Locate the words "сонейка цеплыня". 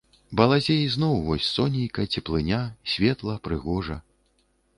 1.57-2.63